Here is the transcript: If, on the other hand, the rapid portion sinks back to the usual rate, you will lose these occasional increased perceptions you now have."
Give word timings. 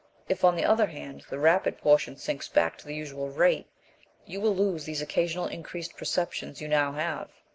If, 0.27 0.43
on 0.43 0.55
the 0.55 0.65
other 0.65 0.87
hand, 0.87 1.25
the 1.29 1.37
rapid 1.37 1.77
portion 1.77 2.17
sinks 2.17 2.49
back 2.49 2.75
to 2.79 2.87
the 2.87 2.95
usual 2.95 3.29
rate, 3.29 3.67
you 4.25 4.41
will 4.41 4.55
lose 4.55 4.85
these 4.85 4.99
occasional 5.03 5.45
increased 5.45 5.95
perceptions 5.95 6.59
you 6.59 6.67
now 6.67 6.93
have." 6.93 7.29